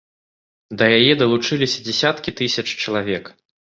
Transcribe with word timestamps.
Да 0.79 0.85
яе 0.97 1.13
далучыліся 1.21 1.79
дзясяткі 1.91 2.37
тысяч 2.43 2.67
чалавек. 2.83 3.35